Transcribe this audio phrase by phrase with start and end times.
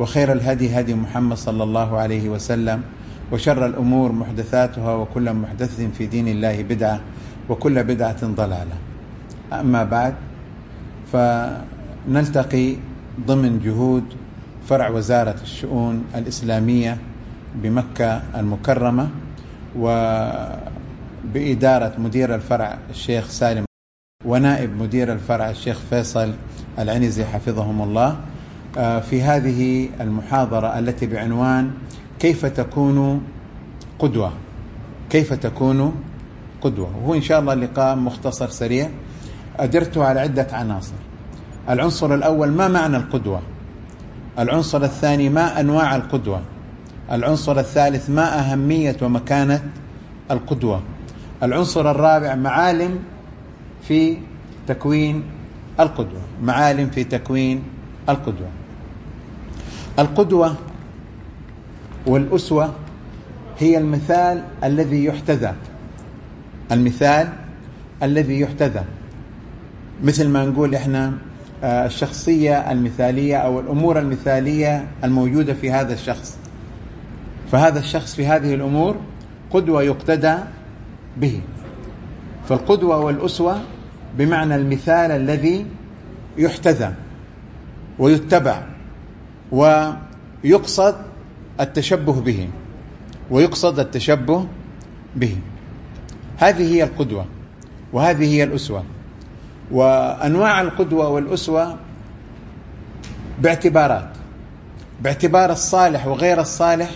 [0.00, 2.82] وخير الهدي هدي محمد صلى الله عليه وسلم
[3.32, 7.00] وشر الأمور محدثاتها وكل محدث في دين الله بدعة
[7.48, 8.76] وكل بدعة ضلالة.
[9.52, 10.14] أما بعد
[11.12, 12.76] فنلتقي
[13.26, 14.04] ضمن جهود
[14.68, 16.98] فرع وزارة الشؤون الإسلامية
[17.54, 19.08] بمكة المكرمة
[21.28, 23.64] وبإدارة مدير الفرع الشيخ سالم
[24.24, 26.32] ونائب مدير الفرع الشيخ فيصل
[26.78, 28.16] العنزي حفظهم الله.
[28.74, 31.70] في هذه المحاضرة التي بعنوان
[32.18, 33.22] كيف تكون
[33.98, 34.32] قدوة؟
[35.10, 35.94] كيف تكون
[36.60, 38.90] قدوة؟ وهو إن شاء الله لقاء مختصر سريع.
[39.56, 40.92] أدرته على عدة عناصر.
[41.68, 43.40] العنصر الأول ما معنى القدوة؟
[44.38, 46.40] العنصر الثاني ما أنواع القدوة؟
[47.12, 49.62] العنصر الثالث ما أهمية ومكانة
[50.30, 50.82] القدوة؟
[51.42, 52.98] العنصر الرابع معالم
[53.82, 54.16] في
[54.66, 55.22] تكوين
[55.80, 56.20] القدوة.
[56.42, 57.62] معالم في تكوين
[58.08, 58.48] القدوة.
[60.00, 60.54] القدوة
[62.06, 62.74] والأسوة
[63.58, 65.54] هي المثال الذي يحتذى
[66.72, 67.28] المثال
[68.02, 68.84] الذي يحتذى.
[70.04, 71.12] مثل ما نقول إحنا
[71.64, 76.38] الشخصية المثالية أو الأمور المثالية الموجودة في هذا الشخص.
[77.52, 78.96] فهذا الشخص في هذه الأمور
[79.50, 80.34] قدوة يقتدى
[81.16, 81.40] به.
[82.48, 83.60] فالقدوة والأسوة
[84.18, 85.66] بمعنى المثال الذي
[86.38, 86.94] يحتذى
[87.98, 88.62] ويتبع.
[89.52, 90.94] ويقصد
[91.60, 92.48] التشبه به
[93.30, 94.46] ويقصد التشبه
[95.16, 95.36] به.
[96.38, 97.24] هذه هي القدوة
[97.92, 98.84] وهذه هي الأسوة.
[99.70, 101.76] وأنواع القدوة والأسوة
[103.38, 104.08] باعتبارات.
[105.00, 106.90] باعتبار الصالح وغير الصالح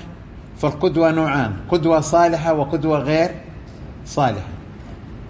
[0.59, 3.31] فالقدوة نوعان قدوة صالحة وقدوة غير
[4.07, 4.49] صالحة.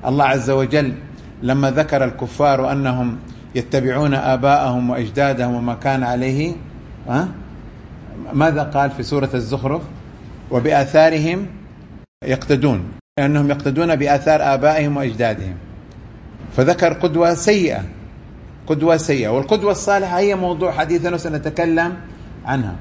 [0.07, 0.95] الله عز وجل
[1.43, 3.17] لما ذكر الكفار أنهم
[3.55, 6.53] يتبعون آباءهم وأجدادهم وما كان عليه
[8.33, 9.83] ماذا قال في سورة الزخرف؟
[10.51, 11.47] وبآثارهم
[12.25, 12.85] يقتدون
[13.19, 15.55] لأنهم يقتدون بآثار آبائهم وأجدادهم.
[16.57, 17.85] فذكر قدوة سيئة
[18.67, 21.97] قدوة سيئة والقدوة الصالحة هي موضوع حديثنا وسنتكلم
[22.45, 22.77] عنها.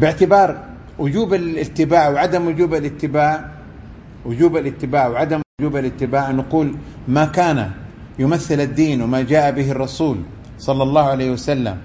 [0.00, 0.64] باعتبار
[0.98, 3.50] وجوب الاتباع وعدم وجوب الاتباع
[4.24, 6.76] وجوب الاتباع وعدم وجوب الاتباع نقول
[7.08, 7.70] ما كان
[8.18, 10.16] يمثل الدين وما جاء به الرسول
[10.58, 11.76] صلى الله عليه وسلم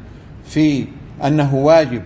[0.46, 0.86] في
[1.26, 2.02] أنه واجب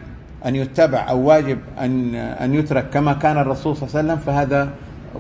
[0.45, 4.69] أن يتبع أو واجب أن أن يترك كما كان الرسول صلى الله عليه وسلم فهذا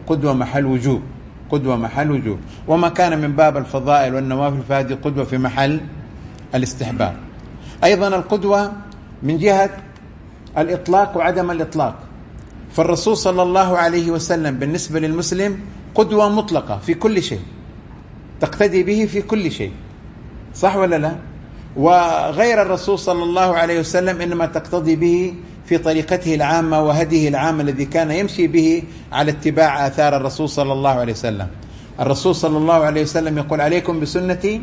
[0.07, 1.01] قدوة محل وجوب
[1.51, 2.39] قدوة محل وجوب.
[2.67, 5.81] وما كان من باب الفضائل والنوافل فهذه قدوة في محل
[6.55, 7.15] الاستحباب.
[7.83, 8.71] أيضا القدوة
[9.23, 9.69] من جهة
[10.57, 11.95] الإطلاق وعدم الإطلاق.
[12.71, 15.59] فالرسول صلى الله عليه وسلم بالنسبة للمسلم
[15.95, 17.39] قدوة مطلقة في كل شيء
[18.39, 19.71] تقتدي به في كل شيء
[20.55, 21.15] صح ولا لا؟
[21.75, 25.33] وغير الرسول صلى الله عليه وسلم إنما تقتضي به
[25.65, 30.89] في طريقته العامة وهديه العام الذي كان يمشي به على اتباع آثار الرسول صلى الله
[30.89, 31.47] عليه وسلم.
[31.99, 34.61] الرسول صلى الله عليه وسلم يقول عليكم بسنتي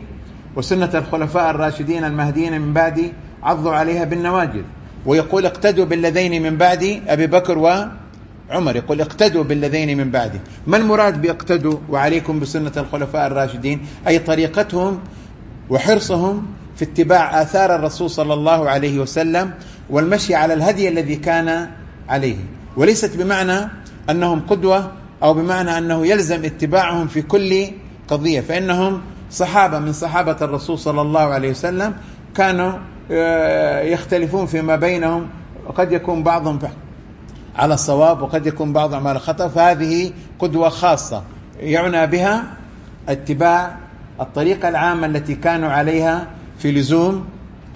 [0.56, 3.12] وسنة الخلفاء الراشدين المهديين من بعدي
[3.43, 4.62] عضوا عليها بالنواجذ.
[5.06, 7.69] ويقول اقتدوا بالذين من بعدي أبي بكر و
[8.51, 10.41] عمر يقول اقتدوا بالذين من بعدي.
[10.66, 15.01] ما المراد باقتدوا وعليكم بسنة الخلفاء الراشدين؟ أي طريقتهم
[15.71, 16.47] وحرصهم
[16.83, 19.51] في اتباع آثار الرسول صلى الله عليه وسلم
[19.91, 21.69] والمشي على الهدي الذي كان
[22.09, 22.37] عليه.
[22.77, 23.69] وليست بمعنى
[24.11, 24.93] أنهم قدوة
[25.23, 27.67] أو بمعنى أنه يلزم اتباعهم في كل
[28.09, 29.01] قضية فإنهم
[29.31, 31.95] صحابة من صحابة الرسول صلى الله عليه وسلم
[32.34, 32.73] كانوا
[33.93, 35.29] يختلفون فيما بينهم
[35.67, 36.59] وقد يكون بعضهم
[37.57, 41.23] على الصواب وقد يكون بعضهم على الخطأ فهذه قدوة خاصة
[41.61, 42.45] يعنى بها
[43.09, 43.77] اتباع
[44.21, 46.27] الطريقة العامة التي كانوا عليها
[46.62, 47.24] في لزوم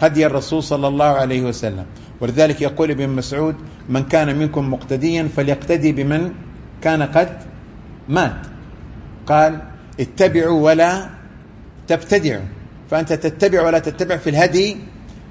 [0.01, 1.85] هدي الرسول صلى الله عليه وسلم.
[2.21, 3.55] ولذلك يقول ابن مسعود
[3.89, 6.33] من كان منكم مقتديا فليقتدي بمن
[6.83, 7.39] كان قد
[8.09, 8.47] مات.
[9.27, 9.63] قال
[10.01, 11.11] اتبعوا ولا
[11.87, 12.45] تبتدعوا.
[12.91, 14.77] فأنت تتبع ولا تتبع في الهدي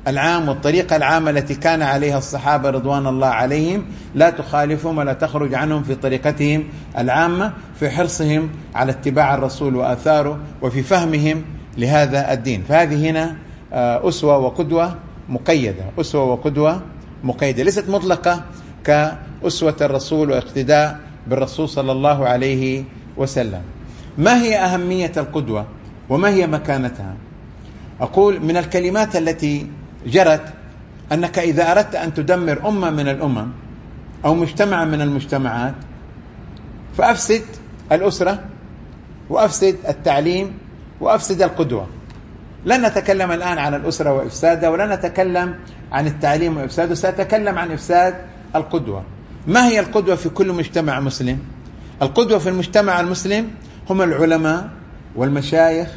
[0.07, 3.85] العام والطريقة العامة التي كان عليها الصحابة رضوان الله عليهم.
[4.15, 6.63] لا تخالفهم ولا تخرج عنهم في طريقتهم
[6.97, 11.43] العامة في حرصهم على اتباع الرسول وآثاره وفي فهمهم
[11.77, 12.63] لهذا الدين.
[12.69, 13.44] فهذه هنا
[13.75, 14.95] أسوة وقدوة
[15.29, 15.85] مقيدة.
[15.99, 16.81] أسوة وقدوة
[17.23, 17.63] مقيدة.
[17.63, 18.43] ليست مطلقة
[18.83, 22.83] كأسوة الرسول واقتداء بالرسول صلى الله عليه
[23.17, 23.61] وسلم.
[24.17, 25.65] ما هي أهمية القدوة
[26.09, 27.15] وما هي مكانتها؟
[28.01, 29.67] أقول من الكلمات التي
[30.05, 30.53] جرت
[31.11, 33.47] أنك إذا أردت أن تدمر أمة من الأمم
[34.25, 35.75] أو مجتمع من المجتمعات
[36.97, 37.41] فأفسد
[37.91, 38.39] الأسرة
[39.29, 40.53] وأفسد التعليم
[41.01, 41.87] وأفسد القدوة.
[42.65, 45.55] لن نتكلم الآن عن الأسرة وإفسادها ولن نتكلم
[45.91, 48.15] عن التعليم وإفساده سأتكلم عن إفساد
[48.55, 49.03] القدوة.
[49.47, 51.39] ما هي القدوة في كل مجتمع مسلم؟
[52.01, 53.51] القدوة في المجتمع المسلم
[53.89, 54.69] هم العلماء
[55.15, 55.87] والمشايخ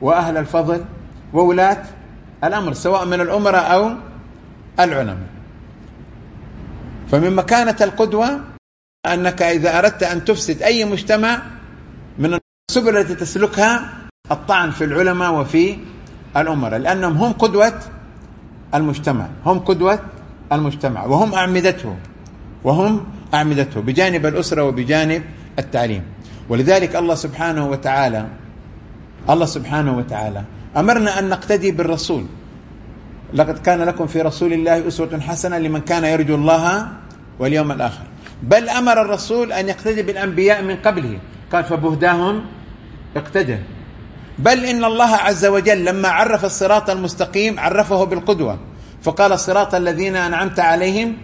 [0.00, 0.84] وأهل الفضل
[1.32, 1.82] وولاة
[2.44, 3.90] الأمر سواء من الأمراء أو
[4.80, 5.28] العلماء.
[7.10, 8.40] فمن مكانة القدوة
[9.06, 11.42] أنك إذا أردت أن تفسد أي مجتمع
[12.18, 12.38] من
[12.70, 13.90] السبل التي تسلكها
[14.30, 15.78] الطعن في العلماء وفي
[16.36, 17.72] الأمراء لأنهم هم قدوة
[18.74, 19.98] المجتمع هم قدوة
[20.52, 21.96] المجتمع وهم أعمدته
[22.64, 25.22] وهم أعمدته بجانب الأسرة وبجانب
[25.58, 26.02] التعليم.
[26.48, 28.26] ولذلك الله سبحانه وتعالى
[29.30, 30.42] الله سبحانه وتعالى
[30.76, 32.24] أمرنا أن نقتدي بالرسول.
[33.34, 36.88] لقد كان لكم في رسول الله أسوة حسنة لمن كان يرجو الله
[37.38, 38.04] واليوم الآخر.
[38.42, 41.18] بل أمر الرسول أن يقتدي بالأنبياء من قبله.
[41.52, 42.42] قال فبهداهم
[43.16, 43.58] اقتدى.
[44.40, 48.58] بل إن الله عز وجل لما عرف الصراط المستقيم عرفه بالقدوة.
[49.02, 51.16] فقال الصراط الذين أنعمت عليهم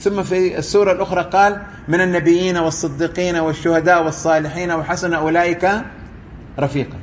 [0.00, 5.70] ثم في السورة الأخرى قال من النبيين والصديقين والشهداء والصالحين وحسن أولئك
[6.58, 6.96] رفيقا.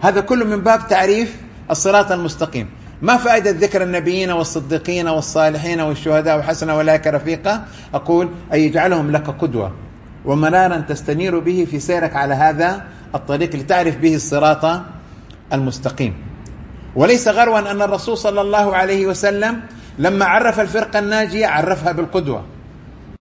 [0.00, 1.36] هذا كله من باب تعريف
[1.70, 2.70] الصراط المستقيم.
[3.02, 7.64] ما فائدة ذكر النبيين والصديقين والصالحين والشهداء وحسن أولئك رفيقا؟
[7.94, 9.72] أقول أن يجعلهم لك قدوة.
[10.24, 14.80] ومنارا تستنير به في سيرك على هذا الطريق لتعرف به الصراط
[15.52, 16.14] المستقيم.
[16.96, 19.60] وليس غروا أن الرسول صلى الله عليه وسلم
[19.98, 22.44] لما عرف الفرقة الناجية عرفها بالقدوة.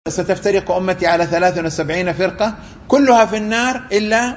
[0.08, 2.56] ستفترق أمتي على 73 فرقة
[2.88, 4.36] كلها في النار إلا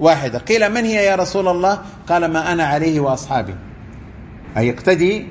[0.00, 0.38] واحدة.
[0.38, 3.54] قيل من هي يا رسول الله؟ قال ما أنا عليه وأصحابي.
[4.56, 5.26] أي اقتدي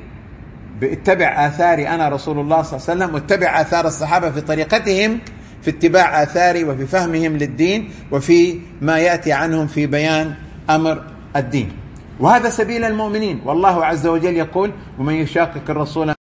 [0.83, 5.19] اتبع آثاري أنا رسول الله صلى الله عليه وسلم واتبع آثار الصحابة في طريقتهم
[5.63, 10.33] في اتباع آثاري وفي فهمهم للدين وفي ما يأتي عنهم في بيان
[10.69, 11.03] أمر
[11.35, 11.71] الدين.
[12.19, 13.41] وهذا سبيل المؤمنين.
[13.45, 16.13] والله عز وجل يقول ومن يشاقق الرسول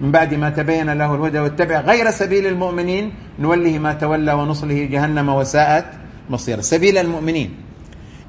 [0.00, 5.28] من بعد ما تبين له الهدى واتبع غير سبيل المؤمنين نوله ما تولى ونصله جهنم
[5.28, 5.86] وساءت
[6.30, 7.54] مصير سبيل المؤمنين.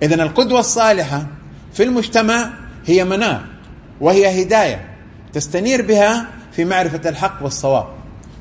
[0.03, 1.25] إذا القدوة الصالحة
[1.73, 2.49] في المجتمع
[2.85, 3.41] هي منار
[4.01, 4.85] وهي هداية
[5.33, 7.87] تستنير بها في معرفة الحق والصواب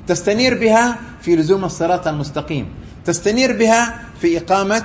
[0.06, 0.96] تستنير بها
[1.26, 2.67] في لزوم الصراط المستقيم.
[3.05, 4.84] تستنير بها في إقامة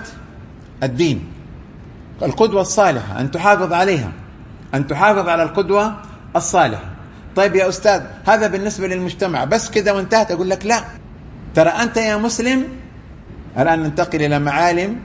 [0.84, 1.24] الدين.
[2.22, 4.12] القدوة الصالحة أن تحافظ عليها.
[4.74, 5.96] أن تحافظ على القدوة
[6.36, 6.90] الصالحة.
[7.36, 9.44] طيب يا أستاذ هذا بالنسبة للمجتمع.
[9.44, 10.84] بس كذا وانتهت أقول لك لا.
[11.56, 12.64] ترى أنت يا مسلم
[13.58, 15.00] الآن ننتقل إلى معالم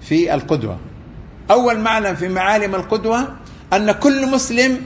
[0.00, 0.78] في القدوة.
[1.50, 3.28] أول معلم في معالم القدوة
[3.72, 4.80] أن كل مسلم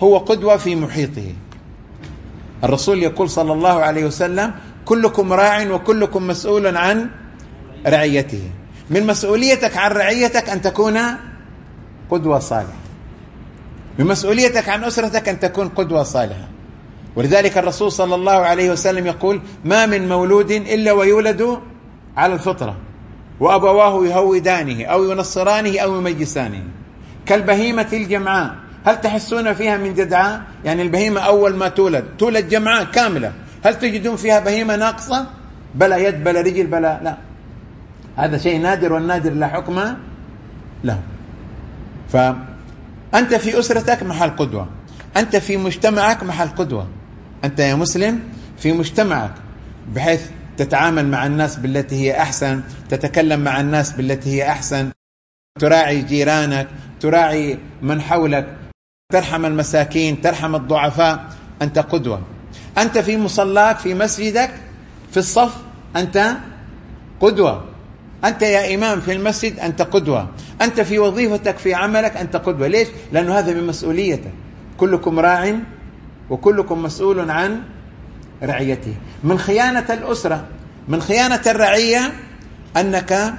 [0.00, 1.32] هو قدوة في محيطه.
[2.64, 7.10] الرسول يقول صلى الله عليه وسلم كلكم راع وكلكم مسؤول عن
[7.86, 8.42] رعيته.
[8.90, 10.98] من مسؤوليتك عن رعيتك أن تكون
[12.10, 12.80] قدوة صالحة.
[13.98, 16.48] من مسؤوليتك عن أسرتك أن تكون قدوة صالحة.
[17.16, 21.58] ولذلك الرسول صلى الله عليه وسلم يقول ما من مولود إلا ويولد
[22.16, 22.76] على الفطرة
[23.40, 26.62] وأبواه يهودانه أو ينصرانه أو يميسانه
[27.26, 28.54] كالبهيمة الجمعاء.
[28.84, 32.04] هل تحسون فيها من جدعاء؟ يعني البهيمة أول ما تولد.
[32.18, 33.32] تولد جمعاء كاملة.
[33.64, 35.26] هل تجدون فيها بهيمة ناقصة؟
[35.74, 37.16] بلا يد بلا رجل بلا لا.
[38.16, 39.96] هذا شيء نادر والنادر لا حكم
[40.84, 41.00] له.
[42.08, 44.68] فأنت في أسرتك محل قدوة.
[45.16, 46.88] أنت في مجتمعك محل قدوة.
[47.44, 48.20] أنت يا مسلم
[48.58, 49.34] في مجتمعك
[49.94, 50.26] بحيث
[50.56, 54.90] تتعامل مع الناس بالتي هي أحسن تتكلم مع الناس بالتي هي أحسن
[55.60, 56.68] تراعي جيرانك
[57.00, 58.56] تراعي من حولك
[59.12, 61.24] ترحم المساكين ترحم الضعفاء.
[61.62, 62.22] أنت قدوة.
[62.78, 64.50] أنت في مصلاك في مسجدك
[65.10, 65.56] في الصف
[65.96, 66.36] أنت
[67.20, 67.64] قدوة.
[68.24, 70.28] أنت يا إمام في المسجد أنت قدوة.
[70.62, 72.66] أنت في وظيفتك في عملك أنت قدوة.
[72.68, 74.30] ليش؟ لأنه هذا من مسؤوليتك
[74.76, 75.54] كلكم راع
[76.30, 77.62] وكلكم مسؤول عن
[78.42, 78.94] رعيته.
[79.24, 80.44] من خيانة الأسرة
[80.88, 82.12] من خيانة الرعية
[82.76, 83.34] أنك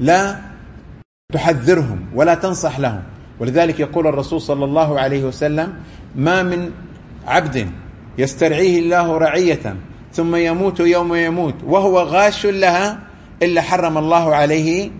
[0.00, 0.40] لا
[1.32, 3.02] تحذرهم ولا تنصح لهم.
[3.40, 5.74] ولذلك يقول الرسول صلى الله عليه وسلم
[6.16, 6.70] ما من
[7.26, 7.70] عبد
[8.18, 9.76] يسترعيه الله رعية
[10.12, 12.98] ثم يموت يوم يموت وهو غاش لها
[13.42, 14.90] إلا حرم الله عليه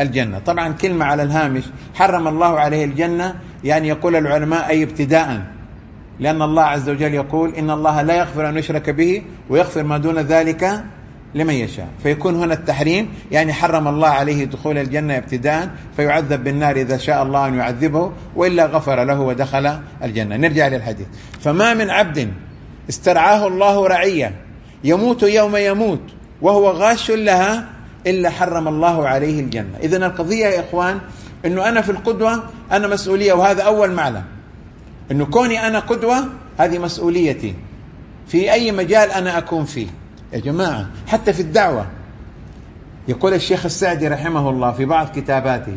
[0.00, 0.38] الجنة.
[0.38, 1.64] طبعا كلمة على الهامش
[1.94, 5.42] حرم الله عليه الجنة يعني يقول العلماء أي ابتداء
[6.20, 10.18] لأن الله عز وجل يقول إن الله لا يغفر أن يشرك به ويغفر ما دون
[10.18, 10.84] ذلك
[11.34, 11.88] لمن يشاء.
[12.02, 17.46] فيكون هنا التحريم يعني حرم الله عليه دخول الجنة ابتداء فيعذب بالنار إذا شاء الله
[17.46, 20.36] أن يعذبه وإلا غفر له ودخل الجنة.
[20.36, 21.06] نرجع للحديث.
[21.40, 22.32] فما من عبد
[22.88, 24.34] استرعاه الله رعية
[24.84, 26.02] يموت يوم يموت
[26.42, 27.68] وهو غاش لها
[28.06, 29.78] إلا حرم الله عليه الجنة.
[29.82, 30.98] إذا القضية يا إخوان
[31.46, 32.42] أنه أنا في القدوة
[32.72, 34.22] أنا مسؤولية وهذا أول معنى
[35.10, 36.24] أنه كوني أنا قدوة
[36.58, 37.54] هذه مسؤوليتي.
[38.26, 39.86] في أي مجال أنا أكون فيه؟
[40.32, 41.86] يا جماعة حتى في الدعوة.
[43.08, 45.76] يقول الشيخ السعدي رحمه الله في بعض كتاباته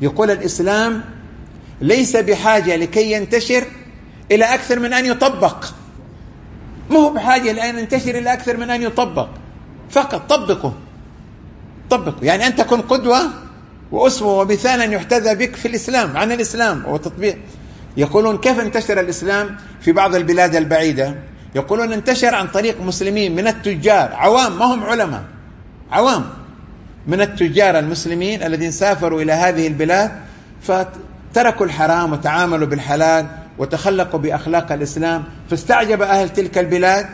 [0.00, 1.04] يقول الإسلام
[1.80, 3.64] ليس بحاجة لكي ينتشر
[4.32, 5.64] إلى أكثر من أن يطبق.
[6.90, 9.28] ما هو بحاجة لأن ينتشر إلى أكثر من أن يطبق.
[9.90, 10.74] فقط طبقه.
[11.90, 12.24] طبقه.
[12.24, 13.20] يعني أنت كن قدوة
[13.92, 17.38] وأسوة ومثالا يحتذى بك في الإسلام عن الإسلام وتطبيق.
[17.96, 21.14] يقولون كيف انتشر الإسلام في بعض البلاد البعيدة؟
[21.54, 24.12] يقولون انتشر عن طريق مسلمين من التجار.
[24.12, 25.22] عوام ما هم علماء.
[25.92, 26.24] عوام
[27.06, 30.10] من التجار المسلمين الذين سافروا إلى هذه البلاد
[30.62, 33.26] فتركوا الحرام وتعاملوا بالحلال
[33.58, 35.24] وتخلقوا بأخلاق الإسلام.
[35.50, 37.06] فاستعجب أهل تلك البلاد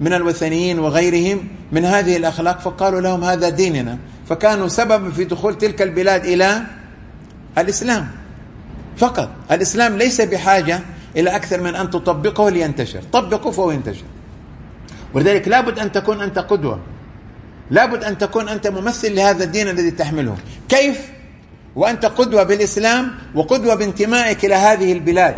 [0.00, 3.98] من الوثنيين وغيرهم من هذه الأخلاق فقالوا لهم هذا ديننا.
[4.28, 6.62] فكانوا سببا في دخول تلك البلاد إلى
[7.58, 8.08] الإسلام.
[8.96, 10.80] فقط الإسلام ليس بحاجة
[11.16, 13.02] إلى أكثر من أن تطبقه لينتشر.
[13.12, 14.04] طبقه فهو ينتشر.
[15.14, 16.80] ولذلك لابد أن تكون أنت قدوة.
[17.70, 20.36] لابد أن تكون أنت ممثل لهذا الدين الذي تحمله.
[20.68, 21.08] كيف؟
[21.76, 25.34] وأنت قدوة بالإسلام وقدوة بانتمائك إلى هذه البلاد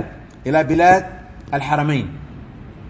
[0.46, 1.06] إلى بلاد
[1.54, 2.08] الحرمين.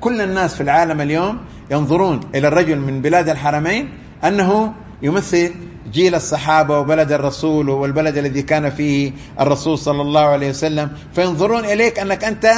[0.00, 1.38] كل الناس في العالم اليوم
[1.70, 3.88] ينظرون إلى الرجل من بلاد الحرمين
[4.24, 5.54] أنه يمثل
[5.92, 10.90] جيل الصحابة وبلد الرسول والبلد الذي كان فيه الرسول صلى الله عليه وسلم.
[11.14, 12.52] فينظرون إليك أنك أنت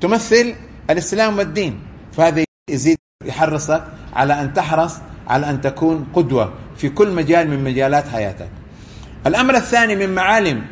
[0.00, 0.54] تمثل
[0.90, 1.80] الإسلام والدين.
[2.12, 4.96] فهذا يزيد يحرصك على أن تحرص
[5.28, 8.48] على أن تكون قدوة في كل مجال من مجالات حياتك.
[9.26, 10.62] الأمر الثاني من معالم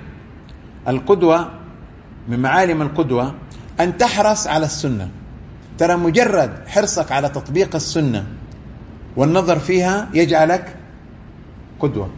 [0.89, 1.51] القدوة
[2.29, 3.35] من معالم القدوة
[3.81, 5.09] أن تحرص على السنة.
[5.79, 8.27] ترى مجرد حرصك على تطبيق السنة
[9.17, 10.77] والنظر فيها يجعلك
[11.81, 12.11] قدوة.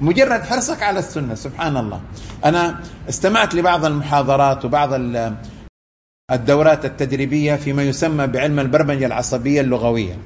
[0.00, 2.00] مجرد حرصك على السنة سبحان الله.
[2.44, 4.92] أنا استمعت لبعض المحاضرات وبعض
[6.32, 10.16] الدورات التدريبية فيما يسمى بعلم البرمجة العصبية اللغوية.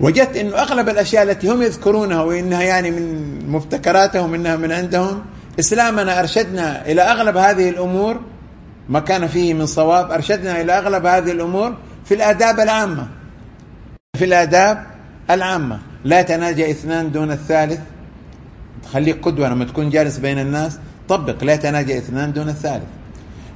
[0.00, 5.22] وجدت أنه أغلب الأشياء التي هم يذكرونها وإنها يعني من مبتكراتهم إنها من عندهم
[5.60, 8.20] إسلامنا أرشدنا إلى أغلب هذه الأمور
[8.88, 13.08] ما كان فيه من صواب أرشدنا إلى أغلب هذه الأمور في الآداب العامة.
[14.16, 14.86] في الآداب
[15.30, 15.78] العامة.
[16.04, 17.80] لا يتناجى اثنان دون الثالث.
[18.92, 20.78] خليك قدوة لما تكون جالس بين الناس.
[21.08, 23.01] طبق لا يتناجى اثنان دون الثالث.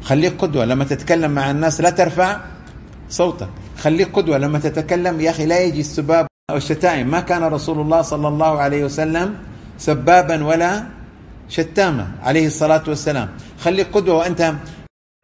[0.07, 0.65] خليك قدوة.
[0.65, 2.41] لما تتكلم مع الناس لا ترفع
[3.11, 3.49] صوتك.
[3.79, 4.39] خليك قدوة.
[4.39, 7.11] لما تتكلم يا أخي لا يجي السباب أو الشتائم.
[7.11, 9.35] ما كان رسول الله صلى الله عليه وسلم
[9.79, 10.83] سبابا ولا
[11.49, 13.29] شتاما عليه الصلاة والسلام.
[13.61, 14.55] خليك قدوة وأنت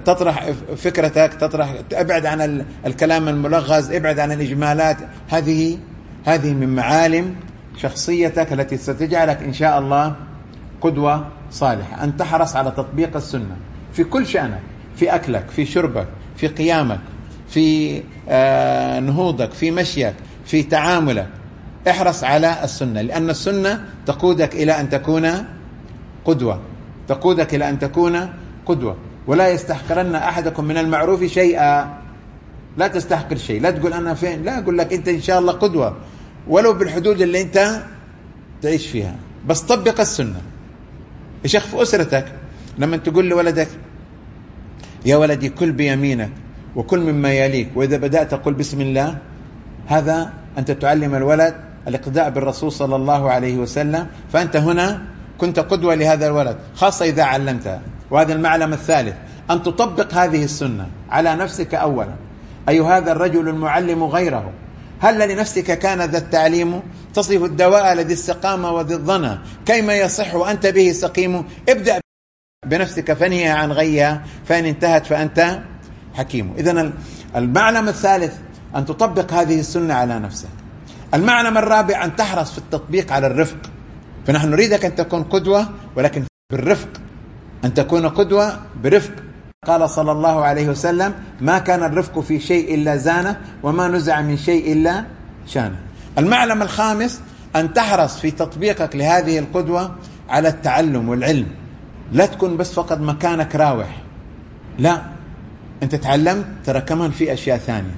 [0.04, 4.96] تطرح فكرتك تطرح ابعد عن الكلام الملغز ابعد عن الإجمالات.
[5.28, 5.78] هذه
[6.24, 7.34] هذه من معالم
[7.76, 10.14] شخصيتك التي ستجعلك إن شاء الله
[10.80, 12.04] قدوة صالحة.
[12.04, 13.56] أن تحرص على تطبيق السنة
[13.92, 14.71] في كل شأنك.
[14.96, 16.06] في أكلك في شربك
[16.36, 17.00] في قيامك
[17.48, 20.14] في آه، نهوضك في مشيك
[20.46, 21.28] في تعاملك.
[21.88, 25.44] احرص على السنة لأن السنة تقودك إلى أن تكون
[26.24, 26.60] قدوة.
[27.08, 28.28] تقودك إلى أن تكون
[28.66, 28.96] قدوة.
[29.26, 31.98] ولا يستحقرن أحدكم من المعروف شيئا.
[32.76, 33.60] لا تستحقر شيء.
[33.60, 35.96] لا تقول أنا فين لا أقول لك أنت إن شاء الله قدوة.
[36.48, 37.82] ولو بالحدود اللي أنت
[38.62, 39.16] تعيش فيها.
[39.46, 40.40] بس طبق السنة.
[41.44, 42.24] يا شيخ في أسرتك
[42.78, 43.68] لما تقول لولدك
[45.04, 46.30] يا ولدي كل بيمينك
[46.76, 47.68] وكل مما يليك.
[47.74, 49.18] وإذا بدأت قل بسم الله
[49.86, 51.54] هذا أنت تعلم الولد
[51.88, 54.06] الاقتداء بالرسول صلى الله عليه وسلم.
[54.32, 55.02] فأنت هنا
[55.38, 57.80] كنت قدوة لهذا الولد خاصة إذا علمته.
[58.10, 59.14] وهذا المعلم الثالث
[59.50, 62.14] أن تطبق هذه السنة على نفسك أولا.
[62.68, 64.52] أي هذا الرجل المعلم غيره
[65.00, 66.80] هل لنفسك كان ذا التعليم
[67.14, 72.01] تصف الدواء الذي استقام وذي الظنى؟ كيما يصح وأنت به سقيم؟ ابدأ
[72.66, 75.58] بنفسك فنهي عن غيها فإن انتهت فأنت
[76.14, 76.54] حكيم.
[76.58, 76.92] إذا
[77.36, 78.34] المعلم الثالث
[78.76, 80.48] أن تطبق هذه السنة على نفسك.
[81.14, 83.56] المعلم الرابع أن تحرص في التطبيق على الرفق.
[84.26, 86.88] فنحن نريدك أن تكون قدوة ولكن بالرفق.
[87.64, 89.12] أن تكون قدوة برفق.
[89.66, 94.36] قال صلى الله عليه وسلم ما كان الرفق في شيء إلا زانه وما نزع من
[94.36, 95.04] شيء إلا
[95.46, 95.76] شانه.
[96.18, 97.20] المعلم الخامس
[97.56, 99.96] أن تحرص في تطبيقك لهذه القدوة
[100.28, 101.61] على التعلم والعلم.
[102.12, 104.02] لا تكون بس فقط مكانك راوح.
[104.78, 105.02] لا
[105.82, 107.94] أنت تعلمت ترى كمان في أشياء ثانية.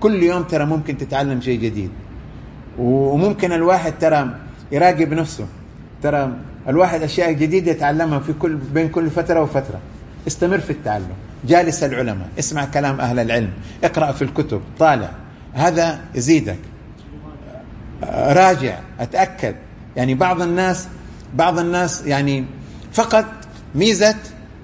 [0.00, 1.90] كل يوم ترى ممكن تتعلم شيء جديد.
[2.78, 4.30] وممكن الواحد ترى
[4.72, 5.46] يراقب نفسه.
[6.02, 6.32] ترى
[6.68, 9.80] الواحد أشياء جديدة يتعلمها في كل بين كل فترة وفترة.
[10.26, 11.12] استمر في التعلم.
[11.44, 12.28] جالس العلماء.
[12.38, 13.50] اسمع كلام أهل العلم.
[13.84, 14.60] اقرأ في الكتب.
[14.78, 15.10] طالع.
[15.52, 16.58] هذا يزيدك.
[18.12, 18.78] راجع.
[19.00, 19.54] أتأكد.
[19.96, 20.88] يعني بعض الناس
[21.34, 22.44] بعض الناس يعني
[22.92, 23.24] فقط
[23.74, 24.16] ميزة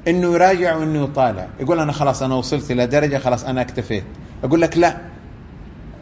[0.09, 1.49] إنه يراجع وإنه يطالع.
[1.61, 4.05] يقول أنا خلاص أنا وصلت إلى درجة خلاص أنا اكتفيت.
[4.45, 4.97] أقول لك لا.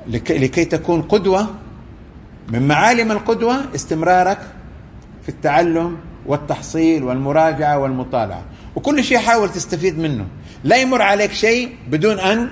[0.06, 1.46] لكي, تكون قدوة
[2.49, 4.38] من معالم القدوة استمرارك
[5.23, 5.96] في التعلم
[6.26, 8.42] والتحصيل والمراجعة والمطالعة.
[8.76, 10.26] وكل شيء حاول تستفيد منه.
[10.64, 12.49] لا يمر عليك شيء بدون أن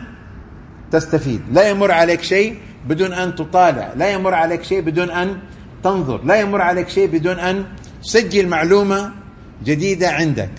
[0.91, 1.41] تستفيد.
[1.53, 3.93] لا يمر عليك شيء بدون أن تطالع.
[3.97, 5.39] لا يمر عليك شيء بدون أن
[5.85, 6.25] تنظر.
[6.25, 7.65] لا يمر عليك شيء بدون أن
[8.03, 9.22] تسجل معلومة
[9.65, 10.51] جديدة عندك.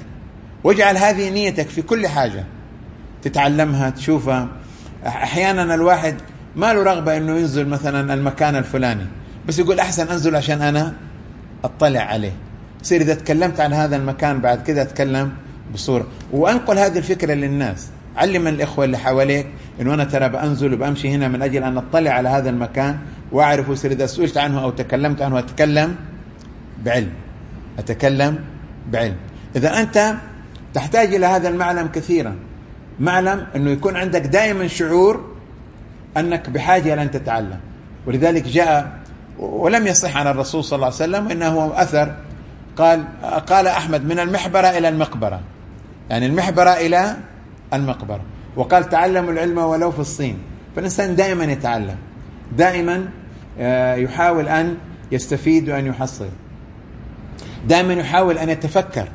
[0.63, 2.43] واجعل هذه نيتك في كل حاجة.
[3.21, 4.47] تتعلمها تشوفها.
[5.07, 6.15] أحيانا الواحد
[6.55, 9.05] ما له رغبة إنه ينزل مثلا المكان الفلاني.
[9.47, 10.93] بس يقول أحسن أنزل عشان أنا
[11.63, 12.33] أطلع عليه.
[12.81, 15.31] يصير إذا تكلمت عن هذا المكان بعد كذا أتكلم
[15.73, 16.07] بصورة.
[16.31, 17.87] وأنقل هذه الفكرة للناس.
[18.17, 19.47] علم الإخوة اللي حواليك
[19.81, 22.97] إنه أنا ترى بأنزل وبمشي هنا من أجل أن أطلع على هذا المكان
[23.31, 25.95] وأعرف يصير إذا سئلت عنه أو تكلمت عنه أتكلم
[26.85, 27.09] بعلم.
[27.79, 28.39] أتكلم
[28.91, 29.15] بعلم.
[29.55, 30.15] إذا أنت
[30.73, 32.35] تحتاج إلى هذا المعلم كثيرا
[32.99, 35.33] معلم إنه يكون عندك دائما شعور
[36.17, 37.59] أنك بحاجة إلى أن تتعلم.
[38.05, 38.99] ولذلك جاء
[39.39, 42.15] ولم يصح عن الرسول صلى الله عليه وسلم إنه أثر
[42.77, 43.03] قال
[43.47, 45.39] قال أحمد من المحبرة إلى المقبرة.
[46.09, 47.17] يعني المحبرة إلى
[47.73, 48.21] المقبرة.
[48.55, 50.37] وقال تعلموا العلم ولو في الصين.
[50.75, 51.95] فالإنسان دائما يتعلم.
[52.57, 53.05] دائما
[53.59, 54.77] آه، يحاول أن
[55.11, 56.29] يستفيد وأن يحصل.
[57.67, 59.07] دائما يحاول أن يتفكر.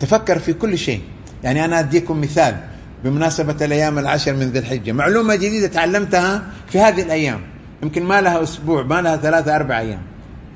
[0.00, 1.00] تفكر في كل شيء.
[1.44, 2.56] يعني أنا أديكم مثال.
[3.04, 4.92] بمناسبة الأيام العشر من ذي الحجة.
[4.92, 7.40] معلومة جديدة تعلمتها في هذه الأيام.
[7.82, 10.02] يمكن ما لها أسبوع ما لها ثلاثة أربع أيام.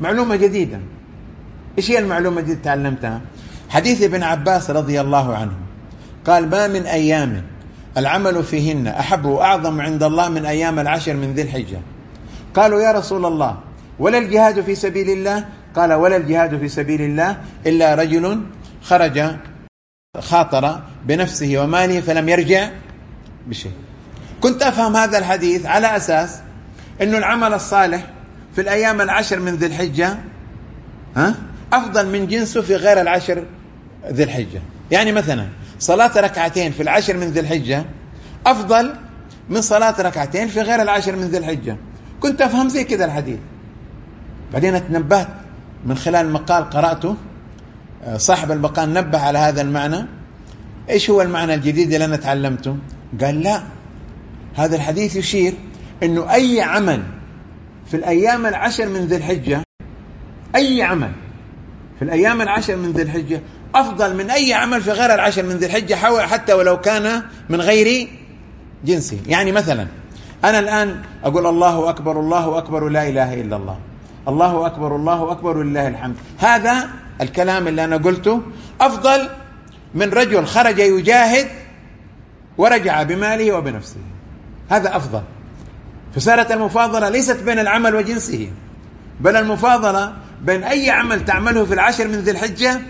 [0.01, 0.81] معلومة جديدة.
[1.79, 3.21] إيش هي المعلومة التي تعلمتها؟
[3.69, 5.53] حديث ابن عباس رضي الله عنه.
[6.27, 7.43] قال ما من أيام
[7.97, 11.81] العمل فيهن أحب وأعظم عند الله من أيام العشر من ذي الحجة.
[12.55, 13.59] قالوا يا رسول الله
[13.99, 15.45] ولا الجهاد في سبيل الله
[15.79, 17.37] قال ولا الجهاد في سبيل الله
[17.67, 18.43] إلا رجل
[18.83, 19.23] خرج
[20.19, 22.71] خاطر بنفسه وماله فلم يرجع
[23.47, 23.73] بشيء.
[24.41, 26.39] كنت أفهم هذا الحديث على أساس
[27.03, 28.07] إنه العمل الصالح
[28.55, 30.19] في الأيام العشر من ذي الحجة
[31.17, 31.35] ها
[31.73, 33.45] أفضل من جنسه في غير العشر
[34.07, 34.63] ذي الحجة.
[34.91, 35.47] يعني مثلا
[35.79, 37.85] صلاة ركعتين في العشر من ذي الحجة
[38.47, 38.95] أفضل
[39.49, 41.77] من صلاة ركعتين في غير العشر من ذي الحجة.
[42.21, 43.39] كنت أفهم زي كذا الحديث.
[44.53, 45.29] بعدين اتنبهت
[45.87, 47.17] من خلال مقال قرأته
[48.17, 50.07] صاحب المقال نبه على هذا المعنى.
[50.91, 52.77] إيش هو المعنى الجديد اللي أنا تعلمته؟
[53.21, 53.63] قال لا
[54.55, 55.55] هذا الحديث يشير
[56.03, 57.03] إنه أي عمل
[57.87, 59.63] في الأيام العشر من ذي الحجة
[60.57, 61.13] أي عمل
[61.99, 63.41] في الأيام العشر من ذي الحجة
[63.75, 65.95] أفضل من أي عمل في غير العشر من ذي الحجة
[66.27, 68.09] حتى ولو كان من غير
[68.85, 69.19] جنسه.
[69.27, 69.87] يعني مثلا
[70.45, 73.79] أنا الآن أقول الله أكبر الله أكبر لا إله إلا الله.
[74.29, 76.17] الله أكبر الله أكبر ولله الحمد.
[76.39, 76.89] هذا
[77.21, 78.43] الكلام اللي أنا قلته
[78.81, 79.29] أفضل
[79.95, 81.47] من رجل خرج يجاهد
[82.59, 84.01] ورجع بماله وبنفسه.
[84.71, 85.23] هذا أفضل.
[86.15, 88.51] فصارت المفاضلة ليست بين العمل وجنسه
[89.21, 90.13] بل المفاضلة
[90.43, 92.81] بين أي عمل تعمله في العشر من ذي الحجة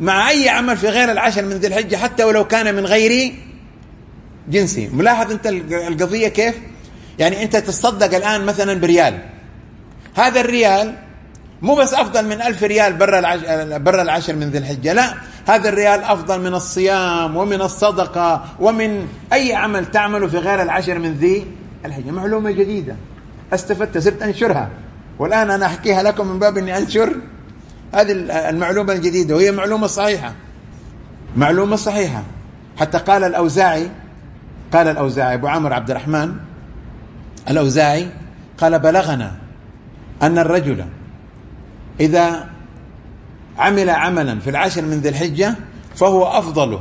[0.00, 3.34] مع أي عمل في غير العشر من ذي الحجة حتى ولو كان من غير
[4.48, 4.90] جنسه.
[4.92, 6.54] ملاحظ أنت القضية كيف؟
[7.18, 9.18] يعني أنت تصدق الآن مثلا بريال.
[10.14, 10.94] هذا الريال
[11.62, 15.14] مو بس أفضل من ألف ريال برا العشر, برا العشر من ذي الحجة لا.
[15.46, 21.12] هذا الريال أفضل من الصيام ومن الصدقة ومن أي عمل تعمله في غير العشر من
[21.12, 21.46] ذي
[21.84, 22.10] الحجة.
[22.10, 22.96] معلومة جديدة.
[23.52, 24.68] استفدت صرت أنشرها.
[25.18, 27.16] والآن أنا أحكيها لكم من باب إني أنشر
[27.94, 28.12] هذه
[28.50, 30.32] المعلومة الجديدة وهي معلومة صحيحة.
[31.36, 32.22] معلومة صحيحة.
[32.80, 33.90] حتى قال الأوزاعي
[34.72, 36.34] قال الأوزاعي أبو عمرو عبد الرحمن
[37.50, 38.08] الأوزاعي
[38.58, 39.32] قال بلغنا
[40.22, 40.84] أن الرجل
[42.00, 42.50] إذا
[43.58, 45.54] عمل عملا في العشر من ذي الحجة
[45.96, 46.78] فهو أفضل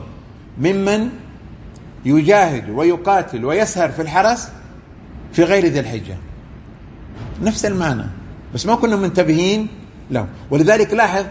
[0.57, 1.09] ممن
[2.05, 4.49] يجاهد ويقاتل ويسهر في الحرس
[5.33, 6.17] في غير ذي الحجة.
[7.41, 8.05] نفس المعنى
[8.53, 9.67] بس ما كنا منتبهين
[10.11, 10.27] له.
[10.51, 11.25] ولذلك لاحظ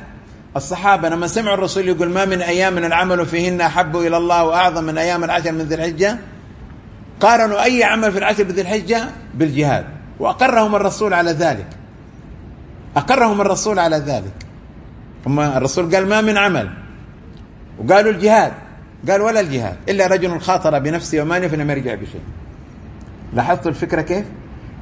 [0.56, 4.84] الصحابة لما سمعوا الرسول يقول ما من أيام من العمل فيهن أحب إلى الله وأعظم
[4.84, 6.18] من أيام العشر من ذي الحجة؟
[7.20, 9.86] قارنوا أي عمل في العشر من ذي الحجة بالجهاد
[10.18, 11.77] وأقرهم الرسول على ذلك.
[12.98, 14.46] أقرهم الرسول على ذلك.
[15.24, 16.70] ثم الرسول قال ما من عمل.
[17.78, 18.52] وقالوا الجهاد.
[19.08, 22.20] قال ولا الجهاد إلا رجل خاطر بنفسه وماله فلم يرجع بشيء.
[23.34, 24.26] لاحظت الفكرة كيف؟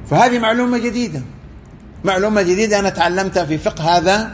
[0.09, 1.21] فهذه معلومة جديدة.
[2.03, 4.31] معلومة جديدة أنا تعلمتها في فقه هذا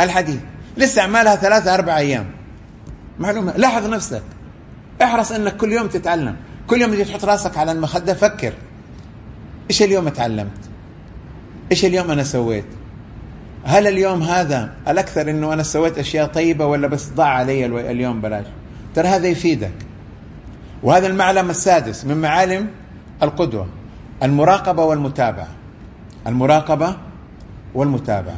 [0.00, 0.40] الحديث.
[0.76, 2.26] لسه عمالها ثلاثة أربع أيام.
[3.18, 3.52] معلومة.
[3.56, 4.22] لاحظ نفسك.
[5.02, 6.36] احرص أنك كل يوم تتعلم.
[6.66, 8.52] كل يوم تجي تحط راسك على المخدة فكر.
[9.70, 10.60] إيش اليوم تعلمت
[11.70, 12.64] إيش اليوم أنا سويت؟
[13.64, 18.44] هل اليوم هذا الأكثر أنه أنا سويت أشياء طيبة ولا بس ضاع علي اليوم بلاش؟
[18.94, 19.72] ترى هذا يفيدك.
[20.82, 22.66] وهذا المعلم السادس من معالم
[23.22, 23.66] القدوة
[24.22, 25.48] المراقبة والمتابعة.
[26.26, 26.96] المراقبة
[27.74, 28.36] والمتابعة.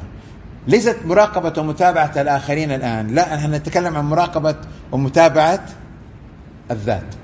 [0.66, 4.54] ليست مراقبة ومتابعة الآخرين الآن لا نحن نتكلم عن مراقبة
[4.92, 5.64] ومتابعة
[6.70, 7.14] الذات.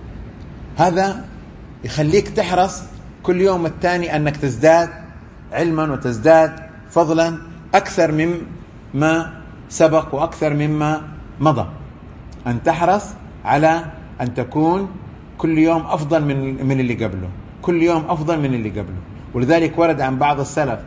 [0.76, 1.24] هذا
[1.84, 2.82] يخليك تحرص
[3.22, 4.88] كل يوم الثاني أنك تزداد
[5.52, 6.52] علما وتزداد
[6.90, 7.38] فضلا
[7.74, 9.32] أكثر مما
[9.68, 11.02] سبق وأكثر مما
[11.40, 11.66] مضى.
[12.46, 13.04] أن تحرص
[13.44, 13.84] على
[14.20, 14.88] أن تكون
[15.38, 17.28] كل يوم أفضل من من اللي قبله.
[17.62, 19.02] كل يوم أفضل من اللي قبله.
[19.34, 20.80] ولذلك ورد عن بعض السلف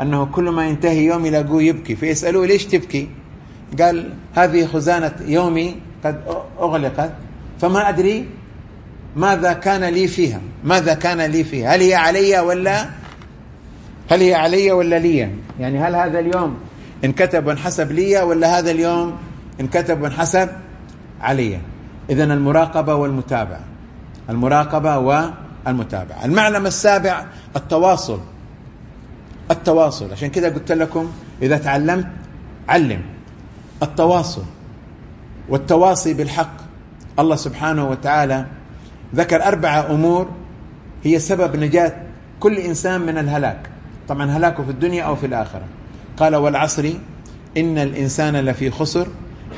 [0.00, 1.96] أنه كل ما ينتهي يوم يلاقوه يبكي.
[1.96, 3.08] فيسألوه ليش تبكي؟
[3.80, 6.20] قال هذه خزانة يومي قد
[6.60, 7.12] أغلقت
[7.60, 8.28] فما أدري
[9.16, 10.40] ماذا كان لي فيها.
[10.64, 12.86] ماذا كان لي فيها؟ هل هي علي ولا
[14.10, 16.56] هل هي علي ولا لي؟ يعني هل هذا اليوم
[17.04, 19.16] انكتب وانحسب لي ولا هذا اليوم
[19.60, 20.48] انكتب وانحسب
[21.20, 21.60] علي.
[22.10, 23.60] إذا المراقبة والمتابعة.
[24.30, 26.24] المراقبة والمتابعة.
[26.24, 27.24] المعلم السابع
[27.56, 28.20] التواصل.
[29.50, 30.12] التواصل.
[30.12, 32.06] عشان كده قلت لكم إذا تعلمت
[32.68, 33.02] علم.
[33.82, 34.44] التواصل.
[35.48, 36.56] والتواصي بالحق.
[37.18, 38.46] الله سبحانه وتعالى
[39.14, 40.28] ذكر أربعة أمور
[41.04, 41.92] هي سبب نجاة
[42.40, 43.75] كل إنسان من الهلاك.
[44.08, 45.64] طبعا هلاكه في الدنيا أو في الآخرة.
[46.16, 46.92] قال والعصر
[47.56, 49.06] إن الإنسان لفي خسر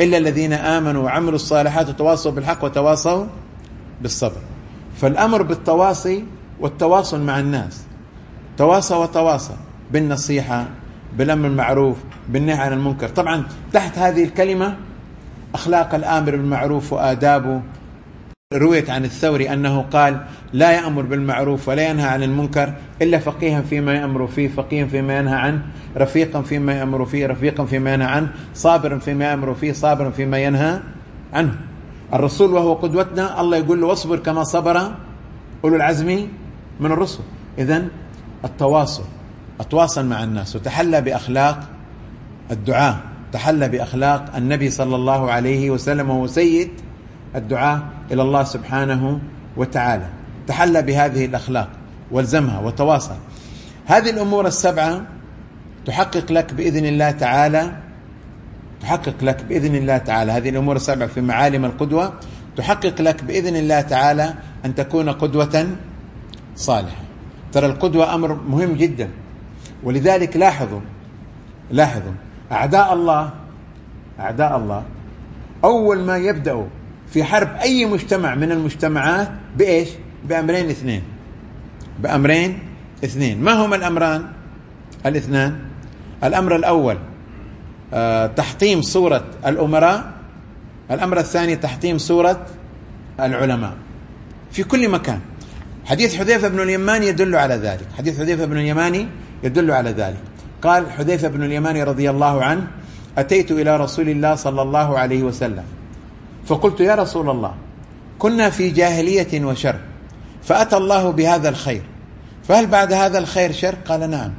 [0.00, 3.26] إلا الذين آمنوا وعملوا الصالحات وتواصوا بالحق وتواصوا
[4.02, 4.40] بالصبر.
[4.96, 6.24] فالأمر بالتواصي
[6.60, 7.82] والتواصل مع الناس.
[8.56, 9.54] تواصى وتواصى
[9.92, 10.68] بالنصيحة
[11.16, 11.96] بالأمر المعروف
[12.28, 13.08] بالنهي عن المنكر.
[13.08, 14.76] طبعا تحت هذه الكلمة
[15.54, 17.62] أخلاق الآمر بالمعروف وآدابه
[18.54, 20.20] رويت عن الثوري أنه قال
[20.52, 25.34] لا يأمر بالمعروف ولا ينهى عن المنكر إلا فقيها فيما يأمر فيه فقيها فيما ينهى
[25.34, 25.62] عنه
[25.96, 30.80] رفيقا فيما يأمر فيه رفيقا فيما ينهى عنه صابرا فيما يأمر فيه صابرا فيما ينهى
[31.32, 31.54] عنه.
[32.14, 34.92] الرسول وهو قدوتنا الله يقول له واصبر كما صبر
[35.64, 36.26] أولو العزم
[36.80, 37.20] من الرسل.
[37.58, 37.88] إذا
[38.44, 39.04] التواصل
[39.60, 41.68] أتواصل مع الناس وتحلى بأخلاق
[42.50, 42.96] الدعاء
[43.32, 46.70] تحلى بأخلاق النبي صلى الله عليه وسلم وهو سيد
[47.36, 47.97] الدعاء.
[48.12, 49.20] إلى الله سبحانه
[49.56, 50.06] وتعالى.
[50.46, 51.68] تحلى بهذه الأخلاق
[52.10, 53.16] والزمها وتواصل.
[53.86, 55.02] هذه الأمور السبعة
[55.86, 57.72] تحقق لك بإذن الله تعالى
[58.80, 60.32] تحقق لك بإذن الله تعالى.
[60.32, 62.12] هذه الأمور السبعة في معالم القدوة
[62.56, 65.66] تحقق لك بإذن الله تعالى أن تكون قدوة
[66.56, 67.02] صالحة.
[67.52, 69.08] ترى القدوة أمر مهم جدا.
[69.82, 70.80] ولذلك لاحظوا
[71.70, 72.12] لاحظوا
[72.52, 73.30] أعداء الله
[74.20, 74.82] أعداء الله
[75.64, 76.66] أول ما يبدأوا
[77.10, 79.88] في حرب أي مجتمع من المجتمعات بإيش؟
[80.24, 81.02] بأمرين اثنين.
[82.02, 82.58] بأمرين
[83.04, 83.40] اثنين.
[83.40, 84.24] ما هما الأمران؟
[85.06, 85.58] الاثنان.
[86.24, 86.98] الأمر الأول
[87.94, 90.12] آه تحطيم صورة الأمراء.
[90.90, 92.46] الأمر الثاني تحطيم صورة
[93.20, 93.74] العلماء.
[94.50, 95.20] في كل مكان.
[95.84, 97.86] حديث حذيفة بن اليماني يدل على ذلك.
[97.98, 99.06] حديث حذيفة بن اليماني
[99.42, 100.20] يدل على ذلك.
[100.62, 102.66] قال حذيفة بن اليماني رضي الله عنه
[103.18, 105.64] أتيت إلى رسول الله صلى الله عليه وسلم.
[106.48, 107.54] فقلت يا رسول الله
[108.18, 109.76] كنا في جاهلية وشر
[110.42, 111.82] فأتى الله بهذا الخير
[112.44, 114.32] فهل بعد هذا الخير شر؟ قال نعم.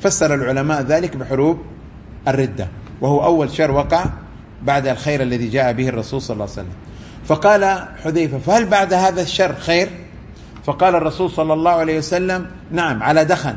[0.00, 1.58] فسر العلماء ذلك بحروب
[2.28, 2.68] الردة
[3.00, 4.04] وهو أول شر وقع
[4.62, 6.72] بعد الخير الذي جاء به الرسول صلى الله عليه وسلم.
[7.24, 9.88] فقال حذيفة فهل بعد هذا الشر خير؟
[10.64, 13.56] فقال الرسول صلى الله عليه وسلم نعم على دخن.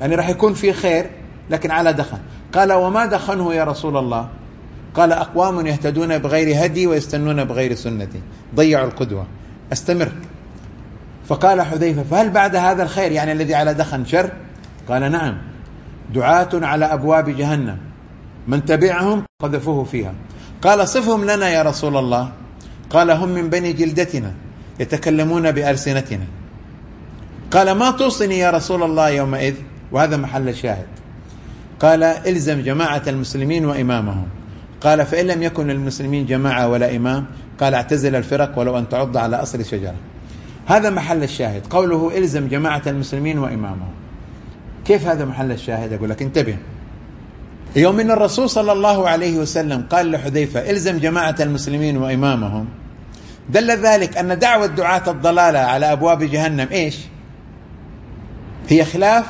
[0.00, 1.10] يعني راح يكون في خير
[1.50, 2.18] لكن على دخن.
[2.54, 4.28] قال وما دخنه يا رسول الله؟
[4.94, 8.20] قال أقوام يهتدون بغير هدي ويستنون بغير سنتي.
[8.54, 9.26] ضيعوا القدوة.
[9.72, 10.12] أستمر.
[11.28, 14.30] فقال حذيفة فهل بعد هذا الخير يعني الذي على دخن شر؟
[14.88, 15.38] قال نعم.
[16.14, 17.78] دعاة على أبواب جهنم.
[18.48, 20.14] من تبعهم قذفوه فيها.
[20.62, 22.32] قال صفهم لنا يا رسول الله.
[22.90, 24.32] قال هم من بني جلدتنا
[24.80, 26.24] يتكلمون بألسنتنا.
[27.50, 29.54] قال ما توصني يا رسول الله يومئذ؟
[29.92, 30.86] وهذا محل الشاهد
[31.80, 34.26] قال إلزم جماعة المسلمين وإمامهم.
[34.84, 37.26] قال فإن لم يكن المسلمين جماعة ولا إمام
[37.60, 39.94] قال اعتزل الفرق ولو أن تعض على أصل شجرة
[40.66, 41.66] هذا محل الشاهد.
[41.66, 43.92] قوله إلزم جماعة المسلمين وإمامهم.
[44.84, 46.56] كيف هذا محل الشاهد؟ أقول لك انتبه.
[47.76, 52.68] يوم إن الرسول صلى الله عليه وسلم قال لحذيفة إلزم جماعة المسلمين وإمامهم.
[53.50, 56.98] دل ذلك أن دعوة دعاة الضلالة على أبواب جهنم إيش؟
[58.68, 59.24] هي خلاف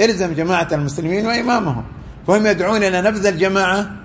[0.00, 1.84] إلزم جماعة المسلمين وإمامهم.
[2.26, 3.97] فهم يدعون إلى نبذ الجماعة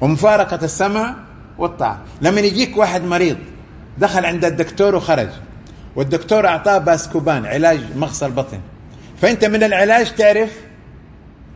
[0.00, 1.14] ومفارقة السمع
[1.58, 1.98] والطاعة.
[2.22, 3.36] لما يجيك واحد مريض
[3.98, 5.28] دخل عند الدكتور وخرج.
[5.96, 8.60] والدكتور أعطاه باسكوبان علاج مغص البطن
[9.20, 10.50] فأنت من العلاج تعرف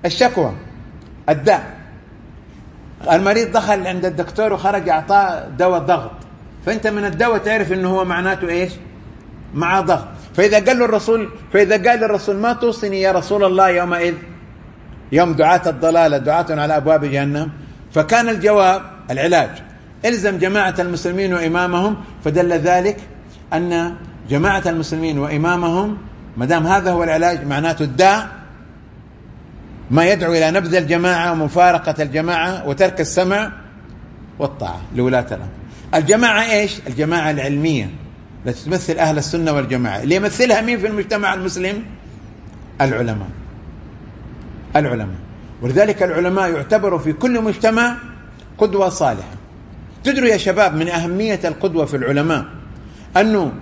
[0.05, 0.53] الشكوى
[1.29, 1.75] الداء.
[3.13, 6.11] المريض دخل عند الدكتور وخرج أعطاه دواء ضغط.
[6.67, 8.73] فأنت من الدواء تعرف إنه هو معناته إيش؟
[9.55, 10.09] مع ضغط.
[10.35, 14.15] فإذا قال له الرسول فإذا قال الرسول ما توصني يا رسول الله يومئذ؟
[15.13, 17.51] يوم دعاة الضلالة دعاة على أبواب جهنم.
[17.95, 19.51] فكان الجواب العلاج
[20.05, 22.97] إلزم جماعة المسلمين وإمامهم فدل ذلك
[23.53, 23.95] أن
[24.31, 25.97] جماعة المسلمين وإمامهم
[26.37, 28.29] ما دام هذا هو العلاج معناته الداء
[29.91, 33.53] ما يدعو إلى نبذ الجماعة ومفارقة الجماعة وترك السمع
[34.39, 35.49] والطاعة لولاة الامر.
[35.95, 37.91] الجماعة إيش؟ الجماعة العلمية
[38.47, 41.85] التي تمثل أهل السنة والجماعة، اللي يمثلها مين في المجتمع المسلم؟
[42.81, 43.29] العلماء.
[44.77, 45.17] العلماء،
[45.65, 47.97] ولذلك العلماء يعتبروا في كل مجتمع
[48.59, 49.35] قدوة صالحة.
[50.05, 52.45] تدروا يا شباب من أهمية القدوة في العلماء
[53.17, 53.53] أنه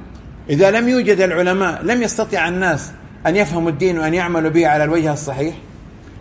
[0.51, 2.93] إذا لم يوجد العلماء لم يستطيع الناس
[3.27, 5.55] أن يفهموا الدين وأن يعملوا به على الوجه الصحيح.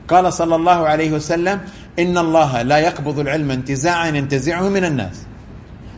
[0.07, 1.59] قال صلى الله عليه وسلم
[1.99, 5.23] إن الله لا يقبض العلم انتزاعا ينتزعه من الناس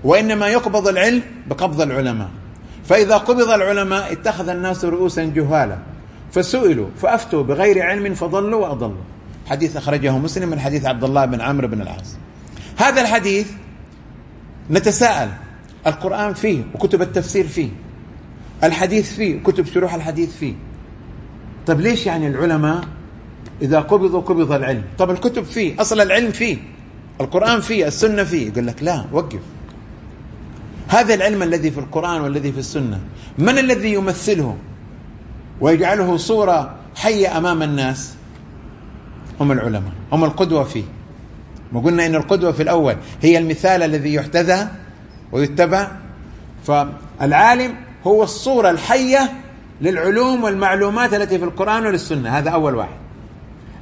[0.04, 2.30] وإنما يقبض العلم بقبض العلماء
[2.86, 5.78] فإذا قبض العلماء اتخذ الناس رؤوسا جهالا
[6.32, 9.13] فسئلوا فأفتوا بغير علم فضلوا وأضلوا
[9.46, 12.16] حديث أخرجه مسلم من حديث عبد الله بن عمرو بن العاص.
[12.78, 13.48] هذا الحديث
[14.72, 15.30] نتساءل.
[15.88, 17.70] القرآن فيه وكتب التفسير فيه.
[18.64, 20.54] الحديث فيه وكتب شروح الحديث فيه.
[21.68, 22.84] طيب ليش يعني العلماء
[23.62, 26.58] إذا قبضوا قبض العلم؟ طب الكتب فيه أصل العلم فيه.
[27.22, 28.48] القرآن فيه السنة فيه.
[28.48, 29.40] يقول لك لا وقف.
[30.88, 33.00] هذا العلم الذي في القرآن والذي في السنة
[33.38, 34.58] من الذي يمثله؟
[35.62, 38.14] ويجعله صورة حية أمام الناس؟
[39.42, 40.84] هم العلماء هم القدوة فيه.
[41.74, 44.68] وقلنا إن القدوة في الأول هي المثال الذي يحتذى
[45.32, 45.88] ويتبع.
[46.64, 47.76] فالعالم
[48.08, 49.32] هو الصورة الحية
[49.82, 53.04] للعلوم والمعلومات التي في القرآن وللسنة هذا أول واحد.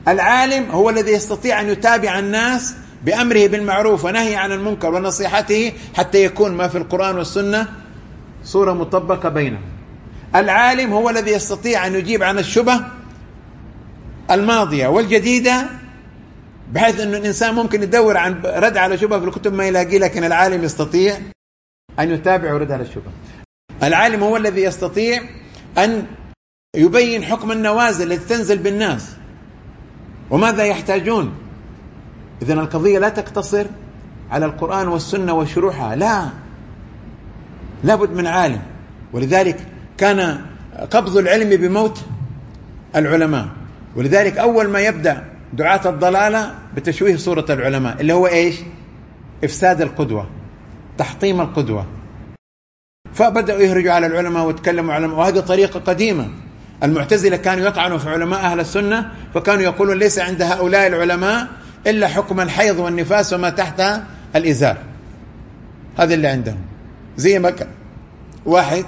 [0.08, 6.52] العالم هو الذي يستطيع أن يتابع الناس بأمره بالمعروف ونهي عن المنكر ونصيحته حتى يكون
[6.52, 7.68] ما في القرآن والسنة
[8.44, 9.62] صورة مطبقة بينهم.
[10.36, 12.82] العالم هو الذي يستطيع أن يجيب عن الشبه
[14.32, 15.66] الماضية والجديدة
[16.72, 20.64] بحيث إنه الإنسان ممكن يدور عن رد على شبهة في الكتب ما يلاقي لكن العالم
[20.64, 21.18] يستطيع
[22.00, 23.12] أن يتابع ويرد على الشبهة.
[23.84, 25.22] العالم هو الذي يستطيع
[25.78, 26.06] أن
[26.76, 29.16] يبين حكم النوازل التي تنزل بالناس.
[30.30, 31.34] وماذا يحتاجون؟
[32.42, 33.66] إذا القضية لا تقتصر
[34.32, 35.96] على القرآن والسنة وشروحها.
[35.96, 36.30] لا.
[37.84, 38.62] لابد من عالم.
[39.14, 40.46] ولذلك كان
[40.92, 42.06] قبض العلم بموت
[42.96, 43.61] العلماء.
[43.96, 45.24] ولذلك أول ما يبدأ
[45.54, 48.56] دعاة الضلالة بتشويه صورة العلماء اللي هو إيش؟
[49.44, 50.30] إفساد القدوة
[50.98, 51.86] تحطيم القدوة.
[53.14, 56.28] فبدأوا يهرجوا على العلماء ويتكلموا على وهذه طريقة قديمة.
[56.84, 61.48] المعتزلة كانوا يطعنوا في علماء أهل السنة فكانوا يقولون ليس عند هؤلاء العلماء
[61.88, 63.84] إلا حكم الحيض والنفاس وما تحت
[64.36, 64.78] الإزار.
[65.98, 66.60] هذا اللي عندهم.
[67.18, 67.68] زي ما كان
[68.46, 68.86] واحد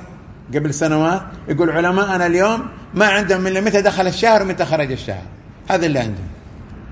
[0.53, 5.23] قبل سنوات يقول علماءنا اليوم ما عندهم من متى دخل الشهر ومتى خرج الشهر.
[5.69, 6.27] هذا اللي عندهم.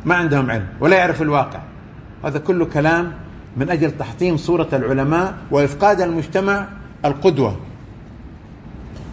[0.05, 1.59] ما عندهم علم ولا يعرف الواقع.
[2.25, 3.13] هذا كله كلام
[3.57, 6.67] من أجل تحطيم صورة العلماء وإفقاد المجتمع
[7.05, 7.59] القدوة.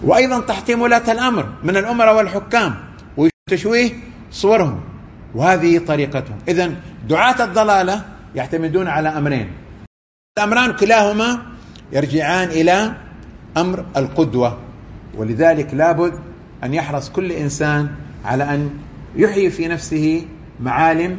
[0.02, 2.74] وأيضا تحطيم ولاة الأمر من الأمراء والحكام
[3.16, 3.92] وتشويه
[4.30, 4.80] صورهم.
[5.34, 6.38] وهذه طريقتهم.
[6.48, 6.74] إذا
[7.08, 9.50] دعاة الضلالة يعتمدون على أمرين.
[10.38, 11.42] الأمران كلاهما
[11.92, 12.92] يرجعان إلى
[13.56, 14.58] أمر القدوة.
[15.16, 16.12] ولذلك لابد
[16.64, 17.88] أن يحرص كل إنسان
[18.24, 18.70] على أن
[19.16, 20.24] يحيي في نفسه
[20.60, 21.16] معالم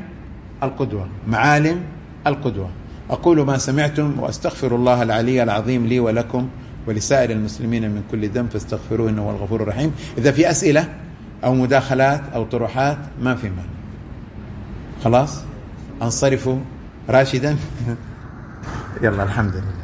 [0.64, 1.82] القدوة معالم
[2.28, 2.70] القدوة.
[3.10, 6.48] أقول ما سمعتم وأستغفر الله العلي العظيم لي ولكم
[6.88, 9.92] ولسائر المسلمين من كل ذنب فاستغفروه إنه هو الغفور الرحيم.
[10.18, 10.90] إذا في أسئلة
[11.44, 13.70] أو مداخلات أو طروحات ما في مانع.
[15.04, 15.44] خلاص؟
[16.02, 16.50] أنصرف
[17.10, 17.58] راشدا.
[19.04, 19.79] يلا الحمد لله.